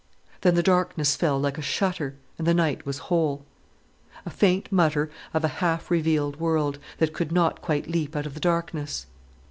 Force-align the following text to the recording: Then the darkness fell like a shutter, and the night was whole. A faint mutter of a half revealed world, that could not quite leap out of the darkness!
Then 0.41 0.55
the 0.55 0.63
darkness 0.63 1.15
fell 1.15 1.39
like 1.39 1.59
a 1.59 1.61
shutter, 1.61 2.15
and 2.39 2.47
the 2.47 2.55
night 2.55 2.87
was 2.87 2.97
whole. 3.11 3.45
A 4.25 4.31
faint 4.31 4.71
mutter 4.71 5.11
of 5.31 5.43
a 5.43 5.47
half 5.61 5.91
revealed 5.91 6.39
world, 6.39 6.79
that 6.97 7.13
could 7.13 7.31
not 7.31 7.61
quite 7.61 7.85
leap 7.87 8.15
out 8.15 8.25
of 8.25 8.33
the 8.33 8.39
darkness! 8.39 9.05